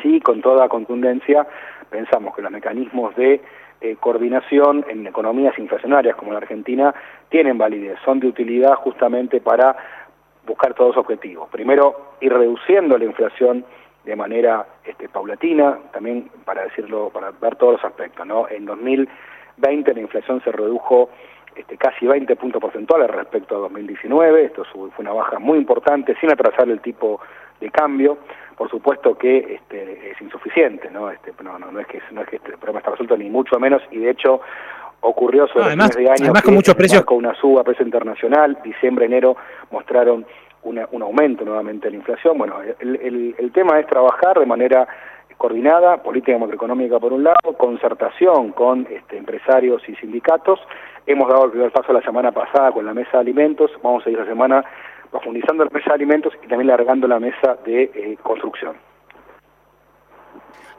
sí, 0.01 0.23
con 0.23 0.41
toda 0.41 0.71
contundencia, 0.71 1.47
pensamos 1.91 2.35
que 2.35 2.41
los 2.41 2.51
mecanismos 2.51 3.15
de 3.17 3.43
eh, 3.83 3.97
coordinación 4.01 4.87
en 4.89 5.07
economías 5.07 5.59
inflacionarias 5.59 6.17
como 6.17 6.33
la 6.33 6.39
Argentina 6.39 6.95
tienen 7.29 7.59
validez, 7.59 7.99
son 8.07 8.21
de 8.21 8.29
utilidad 8.29 8.77
justamente 8.77 9.43
para 9.43 9.77
buscar 10.47 10.73
todos 10.73 10.97
los 10.97 11.05
objetivos. 11.05 11.51
Primero, 11.51 12.15
ir 12.23 12.33
reduciendo 12.33 12.97
la 12.97 13.05
inflación 13.05 13.67
de 14.05 14.17
manera 14.17 14.67
este, 14.85 15.09
paulatina, 15.09 15.79
también 15.93 16.31
para 16.45 16.65
decirlo, 16.65 17.11
para 17.11 17.31
ver 17.31 17.57
todos 17.57 17.75
los 17.75 17.85
aspectos. 17.85 18.27
¿no? 18.27 18.49
En 18.49 18.65
2020 18.65 19.95
la 19.95 20.01
inflación 20.01 20.43
se 20.43 20.51
redujo 20.51 21.11
este, 21.55 21.77
casi 21.77 22.07
20 22.07 22.35
puntos 22.37 22.61
porcentuales 22.61 23.11
respecto 23.11 23.57
a 23.57 23.59
2019, 23.61 24.45
esto 24.45 24.65
fue 24.73 24.89
una 24.99 25.13
baja 25.13 25.39
muy 25.39 25.59
importante, 25.59 26.17
sin 26.21 26.33
atrasar 26.33 26.69
el 26.69 26.81
tipo 26.81 27.21
de 27.61 27.71
cambio. 27.71 28.19
Por 28.57 28.71
supuesto 28.71 29.17
que 29.17 29.55
este, 29.55 30.11
es 30.11 30.21
insuficiente, 30.21 30.91
¿no? 30.91 31.11
Este, 31.11 31.33
no, 31.43 31.59
no, 31.59 31.71
no, 31.71 31.81
es 31.81 31.87
que, 31.87 32.01
no 32.13 32.23
es 32.23 32.29
que 32.29 32.37
este 32.37 32.53
problema 32.53 32.79
está 32.79 32.91
resuelto, 32.93 33.17
ni 33.17 33.29
mucho 33.29 33.59
menos, 33.59 33.83
y 33.91 33.99
de 33.99 34.11
hecho 34.11 34.41
ocurrió 35.01 35.47
sobre 35.49 35.67
además, 35.67 35.91
de 35.97 36.09
año 36.09 36.33
con 36.45 36.55
muchos 36.55 36.75
precios 36.75 37.05
con 37.05 37.19
una 37.19 37.35
suba 37.35 37.63
a 37.63 37.65
precio 37.65 37.85
internacional, 37.85 38.59
diciembre, 38.63 39.07
enero 39.07 39.37
mostraron 39.71 40.25
un 40.65 41.03
aumento 41.03 41.45
nuevamente 41.45 41.87
de 41.87 41.93
la 41.93 41.97
inflación. 41.99 42.39
Bueno, 42.39 42.57
el, 42.79 43.35
el, 43.39 43.53
tema 43.53 43.79
es 43.81 43.87
trabajar 43.87 44.39
de 44.39 44.47
manera 44.47 44.87
coordinada, 45.37 46.03
política 46.03 46.39
macroeconómica 46.39 47.01
por 47.01 47.13
un 47.13 47.25
lado, 47.25 47.57
concertación 47.59 48.53
con 48.53 48.87
este, 48.91 49.17
empresarios 49.17 49.83
y 49.89 49.97
sindicatos. 49.97 50.61
Hemos 51.07 51.29
dado 51.29 51.47
el 51.47 51.51
primer 51.51 51.73
paso 51.73 51.93
la 51.93 52.03
semana 52.03 52.31
pasada 52.31 52.71
con 52.71 52.87
la 52.87 52.95
mesa 52.95 53.11
de 53.15 53.19
alimentos, 53.19 53.71
vamos 53.83 54.07
a 54.07 54.11
ir 54.11 54.19
la 54.19 54.27
semana 54.27 54.65
profundizando 55.11 55.65
la 55.65 55.71
mesa 55.71 55.91
de 55.91 55.95
alimentos 55.95 56.33
y 56.43 56.47
también 56.47 56.69
largando 56.69 57.09
la 57.09 57.19
mesa 57.19 57.57
de 57.65 57.91
eh, 57.95 58.19
construcción. 58.23 58.77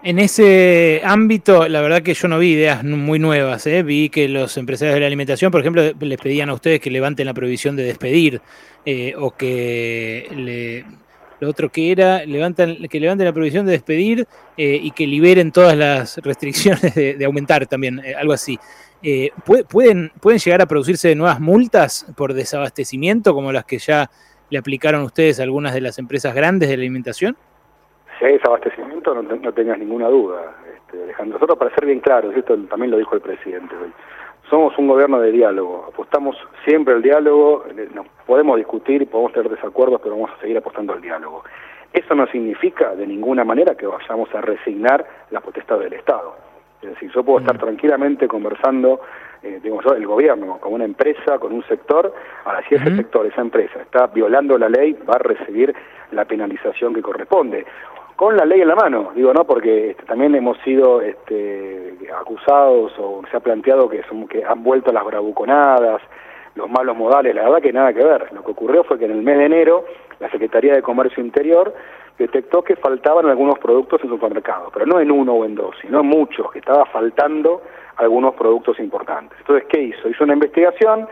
En 0.06 0.20
ese 0.20 1.02
ámbito, 1.06 1.66
la 1.70 1.80
verdad 1.80 2.02
que 2.02 2.14
yo 2.14 2.28
no 2.28 2.38
vi 2.38 2.52
ideas 2.52 2.84
muy 2.84 3.20
nuevas. 3.20 3.66
¿eh? 3.68 3.84
Vi 3.84 4.10
que 4.10 4.28
los 4.28 4.58
empresarios 4.58 4.96
de 4.96 5.00
la 5.00 5.08
alimentación, 5.08 5.50
por 5.50 5.62
ejemplo, 5.62 5.82
les 5.98 6.18
pedían 6.20 6.50
a 6.50 6.54
ustedes 6.54 6.82
que 6.82 6.92
levanten 6.92 7.26
la 7.26 7.34
prohibición 7.34 7.78
de 7.78 7.84
despedir 7.84 8.42
eh, 8.86 9.14
o 9.18 9.32
que 9.32 10.84
lo 11.40 11.50
otro 11.50 11.72
que 11.72 11.94
era 11.94 12.26
levantan, 12.26 12.76
que 12.90 13.00
levanten 13.00 13.26
la 13.26 13.32
prohibición 13.32 13.66
de 13.66 13.72
despedir 13.72 14.28
eh, 14.58 14.78
y 14.84 14.92
que 14.92 15.08
liberen 15.08 15.54
todas 15.54 15.78
las 15.78 16.18
restricciones 16.18 16.94
de, 16.94 17.24
aumentar 17.24 17.66
también, 17.68 18.02
algo 18.20 18.34
así. 18.34 18.60
¿pueden, 19.70 20.12
¿Pueden 20.20 20.40
llegar 20.40 20.62
a 20.62 20.66
producirse 20.66 21.16
nuevas 21.16 21.40
multas 21.40 22.06
por 22.18 22.34
desabastecimiento 22.34 23.34
como 23.34 23.54
las 23.54 23.64
que 23.64 23.78
ya 23.78 24.12
le 24.50 24.58
aplicaron 24.58 25.04
ustedes 25.04 25.40
a 25.40 25.44
algunas 25.44 25.74
de 25.74 25.80
las 25.80 25.98
empresas 25.98 26.36
grandes 26.36 26.68
de 26.68 26.76
la 26.76 26.82
alimentación? 26.82 27.38
Si 28.24 28.28
hay 28.28 28.34
desabastecimiento, 28.38 29.14
no, 29.22 29.52
tengas 29.52 29.78
ninguna 29.78 30.08
duda, 30.08 30.56
este, 30.74 31.04
Alejandro. 31.04 31.36
Nosotros, 31.36 31.58
para 31.58 31.76
ser 31.76 31.86
bien 31.86 32.00
claros, 32.00 32.34
esto 32.38 32.58
también 32.70 32.92
lo 32.92 32.98
dijo 32.98 33.16
el 33.16 33.22
presidente 33.22 33.76
hoy, 33.76 33.92
somos 34.50 34.78
un 34.78 34.88
gobierno 34.88 35.20
de 35.20 35.32
diálogo, 35.32 35.88
apostamos 35.90 36.38
siempre 36.66 36.94
al 36.94 37.02
diálogo, 37.02 37.66
nos 37.94 38.08
podemos 38.26 38.56
discutir, 38.56 39.10
podemos 39.10 39.34
tener 39.34 39.50
desacuerdos, 39.52 40.00
pero 40.02 40.16
vamos 40.16 40.32
a 40.32 40.40
seguir 40.40 40.58
apostando 40.58 40.94
al 40.94 41.02
diálogo. 41.02 41.44
Eso 41.92 42.16
no 42.16 42.26
significa 42.28 42.96
de 42.96 43.06
ninguna 43.06 43.44
manera 43.44 43.76
que 43.76 43.88
vayamos 43.88 44.34
a 44.34 44.40
resignar 44.40 45.06
la 45.30 45.42
potestad 45.42 45.80
del 45.80 45.92
Estado. 45.92 46.34
Es 46.82 46.92
decir, 46.92 47.12
yo 47.14 47.24
puedo 47.24 47.40
estar 47.40 47.56
mm. 47.56 47.60
tranquilamente 47.60 48.28
conversando, 48.28 49.02
eh, 49.42 49.60
digamos 49.62 49.86
el 49.88 50.08
gobierno, 50.08 50.60
con 50.60 50.74
una 50.74 50.86
empresa, 50.86 51.40
con 51.40 51.52
un 51.52 51.64
sector, 51.66 52.14
ahora 52.46 52.64
si 52.70 52.76
ese 52.76 52.96
sector, 52.96 53.26
esa 53.26 53.42
empresa 53.42 53.82
está 53.82 54.08
violando 54.08 54.58
la 54.58 54.70
ley, 54.70 54.94
va 54.94 55.16
a 55.16 55.20
recibir 55.20 55.74
la 56.12 56.26
penalización 56.26 56.94
que 56.94 57.02
corresponde 57.02 57.66
con 58.16 58.38
la 58.38 58.46
ley 58.46 58.62
en 58.62 58.68
la 58.68 58.76
mano, 58.76 59.12
digo, 59.16 59.34
¿no? 59.34 59.44
Porque 59.44 59.92
este, 59.92 60.04
también 60.04 60.36
hemos 60.36 60.58
sido 60.60 61.02
este, 61.02 61.98
acusados 62.16 62.94
o 62.98 63.22
se 63.30 63.38
ha 63.38 63.40
planteado 63.40 63.90
que, 63.90 64.04
son, 64.04 64.28
que 64.28 64.44
han 64.44 64.64
vuelto 64.64 64.92
las 64.92 65.04
bravuconadas, 65.04 66.02
los 66.56 66.70
malos 66.70 66.96
modales, 66.96 67.34
la 67.34 67.44
verdad 67.44 67.62
que 67.62 67.74
nada 67.74 67.94
que 67.94 68.04
ver. 68.04 68.32
Lo 68.34 68.44
que 68.44 68.52
ocurrió 68.52 68.84
fue 68.84 69.00
que 69.00 69.06
en 69.06 69.12
el 69.12 69.24
mes 69.24 69.38
de 69.38 69.46
enero 69.46 69.86
la 70.20 70.30
Secretaría 70.30 70.74
de 70.74 70.82
Comercio 70.82 71.24
Interior 71.24 71.74
detectó 72.18 72.62
que 72.62 72.76
faltaban 72.76 73.26
algunos 73.26 73.58
productos 73.60 74.02
en 74.04 74.10
supermercados, 74.10 74.70
pero 74.72 74.86
no 74.86 75.00
en 75.00 75.12
uno 75.12 75.34
o 75.34 75.46
en 75.46 75.56
dos, 75.56 75.76
sino 75.82 76.02
en 76.02 76.06
muchos, 76.06 76.52
que 76.52 76.60
estaba 76.60 76.86
faltando 76.86 77.62
algunos 77.98 78.36
productos 78.36 78.80
importantes. 78.80 79.38
Entonces, 79.40 79.68
¿qué 79.70 79.82
hizo? 79.82 80.08
Hizo 80.08 80.24
una 80.24 80.34
investigación, 80.34 81.08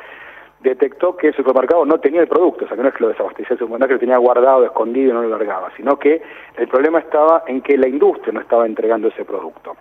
detectó 0.61 1.17
que 1.17 1.29
el 1.29 1.35
supermercado 1.35 1.85
no 1.85 1.99
tenía 1.99 2.21
el 2.21 2.27
producto, 2.27 2.65
o 2.65 2.67
sea 2.67 2.77
que 2.77 2.83
no 2.83 2.89
es 2.89 2.95
que 2.95 3.03
lo 3.03 3.09
desabastecía 3.09 3.53
el 3.53 3.59
supermercado, 3.59 3.87
que 3.87 3.93
lo 3.93 3.99
tenía 3.99 4.17
guardado, 4.17 4.63
escondido 4.63 5.09
y 5.09 5.13
no 5.13 5.23
lo 5.23 5.29
largaba, 5.29 5.71
sino 5.75 5.97
que 5.97 6.21
el 6.55 6.67
problema 6.67 6.99
estaba 6.99 7.43
en 7.47 7.61
que 7.61 7.77
la 7.77 7.87
industria 7.87 8.33
no 8.33 8.41
estaba 8.41 8.65
entregando 8.65 9.07
ese 9.07 9.25
producto. 9.25 9.75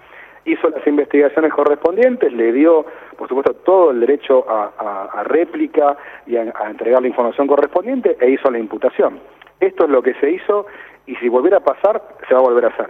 Hizo 0.47 0.71
las 0.71 0.87
investigaciones 0.87 1.53
correspondientes, 1.53 2.33
le 2.33 2.51
dio, 2.53 2.87
por 3.17 3.29
supuesto, 3.29 3.55
todo 3.57 3.91
el 3.91 4.01
derecho 4.01 4.47
a, 4.49 5.23
réplica 5.25 5.99
y 6.27 6.37
a, 6.37 6.45
entregar 6.71 7.03
la 7.03 7.09
información 7.09 7.47
correspondiente 7.47 8.17
e 8.19 8.31
hizo 8.31 8.51
la 8.51 8.59
imputación. 8.59 9.21
Esto 9.61 9.85
es 9.85 9.91
lo 9.91 10.03
que 10.03 10.15
se 10.15 10.31
hizo 10.31 10.67
y 11.07 11.15
si 11.17 11.29
volviera 11.29 11.59
a 11.59 11.61
pasar, 11.61 12.03
se 12.27 12.33
va 12.33 12.41
a 12.41 12.43
volver 12.43 12.65
a 12.65 12.69
hacer. 12.69 12.89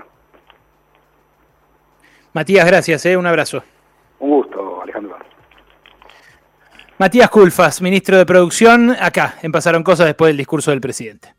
Matías, 2.32 2.64
gracias, 2.64 3.04
¿eh? 3.06 3.16
un 3.16 3.26
abrazo. 3.26 3.64
Un 4.20 4.30
gusto, 4.30 4.80
Alejandro. 4.82 5.16
Matías 7.00 7.30
Culfas, 7.30 7.80
ministro 7.80 8.18
de 8.18 8.26
Producción, 8.26 8.90
acá 8.90 9.38
en 9.40 9.52
Cosas 9.82 10.04
después 10.04 10.28
del 10.28 10.36
discurso 10.36 10.70
del 10.70 10.82
presidente. 10.82 11.34